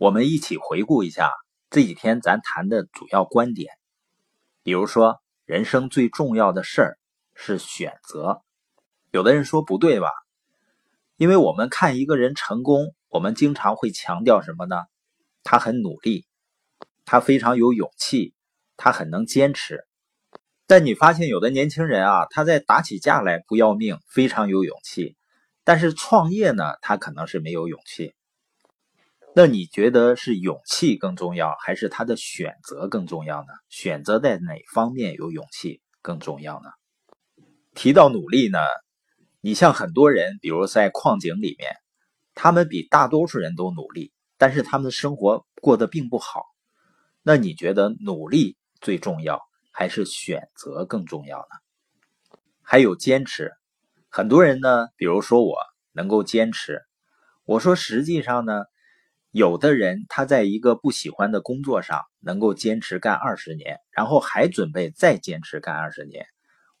[0.00, 1.30] 我们一起回顾一下
[1.68, 3.70] 这几天咱谈的主要观点。
[4.62, 6.98] 比如说，人生最重要的事儿
[7.34, 8.40] 是选择。
[9.10, 10.08] 有的人说不对吧？
[11.18, 14.76] 因为我们看一个人成功，我们经常会强调什么呢？
[15.42, 16.24] 他很努力，
[17.04, 18.32] 他非常有勇气，
[18.78, 19.86] 他很能坚持。
[20.66, 25.14] 但你发现有的年轻人啊，他在打起架来不要命，非常有勇气，
[25.62, 28.14] 但是创业呢，他可能是没有勇气。
[29.32, 33.48] 那你觉得是勇气更重要，还是他的选择更重要呢？
[33.68, 36.68] 选择在哪方面有勇气更重要呢？
[37.74, 38.58] 提到努力呢，
[39.40, 41.76] 你像很多人，比如在矿井里面，
[42.34, 46.42] 他们比大多数人都努力，但是他们的生活过得并不好。
[47.22, 49.40] 那你觉得努力最重要？
[49.70, 52.38] 还是选择更重要呢？
[52.62, 53.52] 还有坚持，
[54.08, 55.56] 很多人呢，比如说我
[55.92, 56.82] 能够坚持。
[57.44, 58.64] 我说实际上呢，
[59.32, 66.26] 有的人他在一个不喜欢的工作上能够坚持干二十年，然后还准备再坚持干二十年。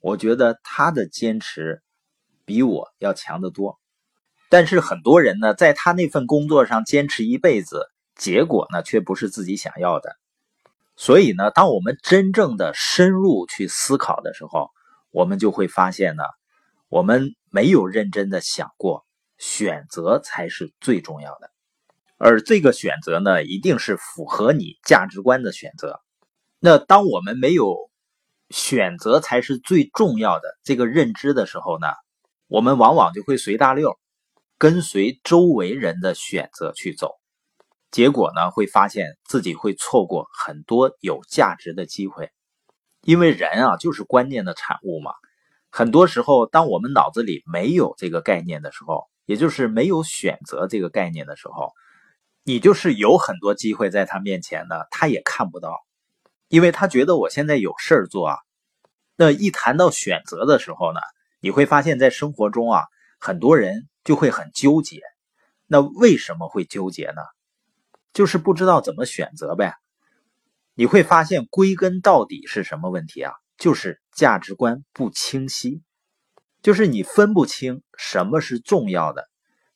[0.00, 1.82] 我觉得他的坚持
[2.46, 3.78] 比我要强得多。
[4.48, 10.16] 但是很多人呢，在他那份工作上坚持一辈子，结果呢却不是自己想要的。
[10.96, 14.70] 所以呢，当我们真正的深入去思考的时候，
[15.10, 16.22] 我们就会发现呢，
[16.88, 19.04] 我们没有认真的想过，
[19.36, 21.50] 选择才是最重要的，
[22.18, 26.00] 而这个选择呢，一定是符合你价值观的选择。
[26.58, 27.76] 那当我们没有
[28.50, 31.86] 选择才是最重要的这个认知的时候呢，
[32.48, 33.98] 我们往往就会随大溜，
[34.58, 37.14] 跟随周围人的选择去走。
[37.90, 42.30] 结果呢，会发现自己会错过很多有价值的机会，
[43.02, 45.12] 因为人啊就是观念的产物嘛。
[45.70, 51.72] 很多时候，当我们脑子里没有这个概念的时候，也就是没有选择这个概念的时候，
[52.48, 55.84] 你就是有很多机会在他面前的，他也看不到，
[56.48, 58.38] 因为他觉得我现在有事儿做啊。
[59.16, 61.00] 那一谈到选择的时候呢，
[61.40, 62.84] 你会发现在生活中啊，
[63.20, 65.02] 很多人就会很纠结。
[65.66, 67.20] 那为什么会纠结呢？
[68.14, 69.74] 就是不知道怎么选择呗，
[70.72, 73.34] 你会发现归根到底是什么问题啊？
[73.58, 75.82] 就是价值观不清晰，
[76.62, 79.28] 就是你分不清什么是重要的，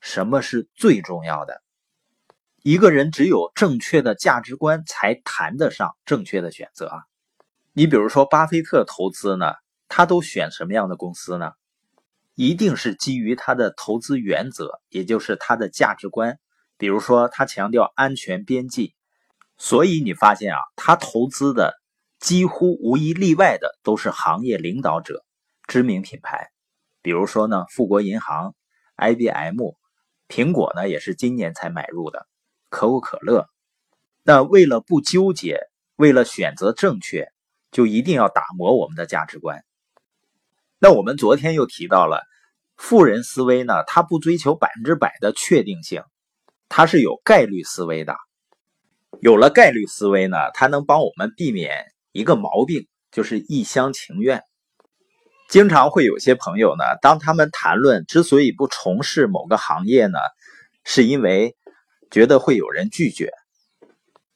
[0.00, 1.64] 什么是最重要的。
[2.62, 7.02] 一个人只有正确的价值观，才谈得上正确的选择啊。
[7.72, 9.54] 你比如说巴菲特投资呢，
[9.88, 11.52] 他都选什么样的公司呢？
[12.34, 16.38] 一定是基于他的投资原则，也就是他的价值观。
[16.76, 18.94] 比如说，他强调安全边际，
[19.58, 21.74] 所以你发现啊，他投资的
[22.18, 25.24] 几乎无一例外的都是行业领导者、
[25.66, 26.48] 知名品牌。
[27.02, 28.54] 比如说呢，富国银行、
[28.96, 29.58] IBM、
[30.28, 32.26] 苹果呢，也是今年才买入的，
[32.70, 33.46] 可口可乐。
[34.22, 35.58] 那为了不纠结，
[35.96, 37.28] 为了选择正确，
[37.70, 39.62] 就一定要打磨我们的价值观。
[40.78, 42.22] 那我们昨天又提到了
[42.78, 46.02] 富人思维呢，他不追求百分之百的确定性。
[46.72, 48.14] 他是有概率思维的，
[49.20, 54.44] 有了概率思维呢，它能帮我们避免一个毛病，就是一厢情愿。
[55.48, 60.18] 经常会有些朋友呢，当他们谈论之所以不从事某个行业呢，
[60.84, 61.56] 是因为
[62.10, 63.32] 觉得会有人拒绝。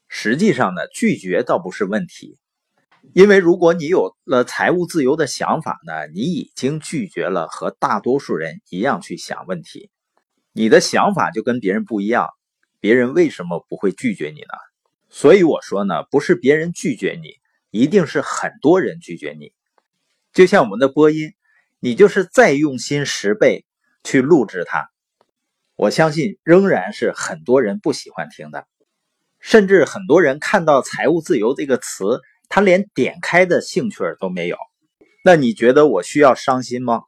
[0.09, 2.39] 实际上呢，拒绝倒不是问题，
[3.15, 9.91] 因为如果你有了财务自由的想法呢，你已经拒绝了和大多数人一样去想问题。
[10.53, 12.29] 你的想法就跟别人不一样，
[12.79, 14.55] 别人为什么不会拒绝你呢？
[15.11, 17.41] 所以我说呢，不是别人拒绝你，
[17.71, 19.53] 一定是很多人拒绝你。
[20.33, 21.33] 就像我们的播音，
[21.81, 23.65] 你就是再用心十倍
[24.05, 24.91] 去录制它，
[25.77, 28.67] 我相信仍然是很多人不喜欢听的。
[29.41, 34.57] 甚至很多人看到“财务自由”这个词，他连点开的兴趣都没有。
[35.25, 37.03] 那你觉得我需要伤心吗？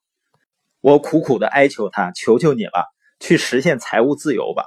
[0.80, 2.92] 我苦苦的哀求他，求求你了。
[3.18, 4.64] 去实现财务自由吧，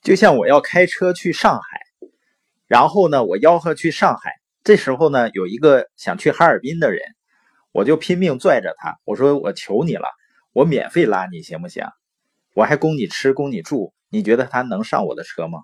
[0.00, 1.80] 就像我要开车去上海，
[2.68, 4.34] 然后呢，我吆喝去上海。
[4.62, 7.00] 这时候呢，有一个想去哈尔滨的人，
[7.72, 10.06] 我就拼命拽着他，我说：“我求你了，
[10.52, 11.84] 我免费拉你行不行？
[12.54, 13.92] 我还供你吃，供你住。
[14.08, 15.58] 你觉得他能上我的车吗？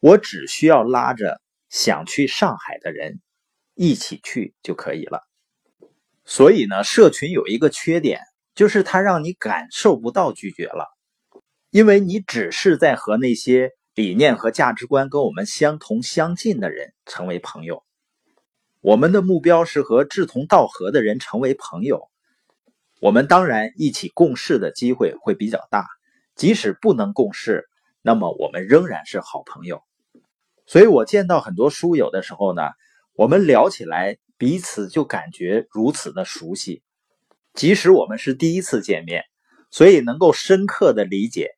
[0.00, 3.20] 我只需要拉着想去上海的人
[3.74, 5.20] 一起去就可以了。
[6.24, 8.22] 所以呢，社群有一个缺点，
[8.54, 10.88] 就是它让你感受不到拒绝了。”
[11.70, 17.84] 因为你只是在和那些理念和价值观跟我们相同相近的人成为朋友，
[18.80, 22.08] 我们的目标是和志同道合的人成为朋友。
[23.00, 25.86] 我们当然一起共事的机会会比较大，
[26.36, 27.64] 即使不能共事，
[28.02, 29.82] 那么我们仍然是好朋友。
[30.66, 32.62] 所以我见到很多书友的时候呢，
[33.14, 36.82] 我们聊起来彼此就感觉如此的熟悉，
[37.54, 39.24] 即使我们是第一次见面，
[39.70, 41.50] 所以能够深刻的理解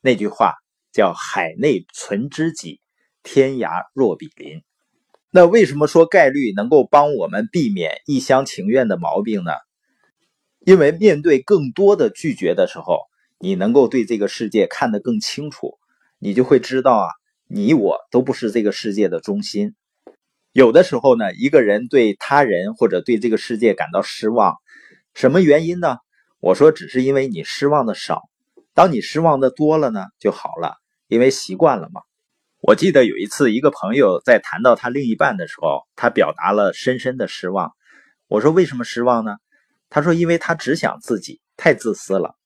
[0.00, 0.54] 那句话
[0.92, 2.80] 叫“海内存知己，
[3.22, 4.62] 天涯若比邻”。
[5.32, 9.52] 那为什么说概率能够帮我们避免一厢情愿的毛病呢？
[10.60, 13.00] 因为面对更多的拒绝的时候，
[13.42, 15.78] 你能够对这个世界看得更清楚，
[16.18, 17.08] 你就会知道啊。
[17.48, 19.74] 你我都不是这个世界的中心。
[20.52, 24.56] 有的时候呢，一个人对他人或者对这个世界感到失望，
[25.14, 25.96] 什么原因呢？
[26.38, 28.22] 我说，只是因为你失望的少。
[28.74, 30.76] 当你失望的多了呢，就好了，
[31.08, 32.02] 因为习惯了嘛。
[32.60, 37.72] 我记得有一次，一个朋友在谈到他另一半的时候，他表达了深深的失望。
[38.28, 39.36] 我说，为什么失望呢？
[39.88, 42.36] 他说，因为他只想自己，太自私了。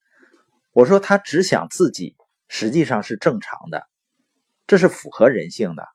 [0.75, 2.17] 我说，他只想自己，
[2.49, 3.87] 实际上是正常的。
[4.67, 5.87] 这是符合人性的。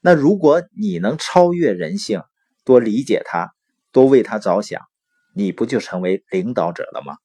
[0.00, 2.22] 那如果你能超越人性，
[2.64, 3.54] 多理解他，
[3.92, 4.82] 多为他着想，
[5.34, 7.16] 你不就成为领导者了吗？